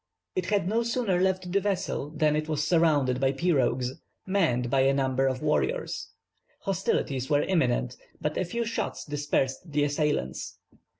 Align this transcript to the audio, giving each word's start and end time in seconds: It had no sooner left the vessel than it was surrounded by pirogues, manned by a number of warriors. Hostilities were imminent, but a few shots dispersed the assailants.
It 0.35 0.47
had 0.47 0.67
no 0.67 0.81
sooner 0.81 1.19
left 1.21 1.51
the 1.51 1.59
vessel 1.59 2.09
than 2.09 2.35
it 2.35 2.49
was 2.49 2.65
surrounded 2.67 3.21
by 3.21 3.33
pirogues, 3.33 3.99
manned 4.25 4.67
by 4.67 4.79
a 4.81 4.95
number 4.95 5.27
of 5.27 5.43
warriors. 5.43 6.07
Hostilities 6.61 7.29
were 7.29 7.43
imminent, 7.43 7.97
but 8.19 8.35
a 8.35 8.43
few 8.45 8.65
shots 8.65 9.05
dispersed 9.05 9.59
the 9.71 9.83
assailants. 9.83 10.57